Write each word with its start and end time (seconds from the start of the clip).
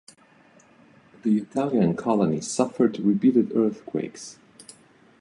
The 1.21 1.37
Italian 1.37 1.95
colony 1.95 2.41
suffered 2.41 2.97
repeated 2.99 3.55
earthquakes. 3.55 4.39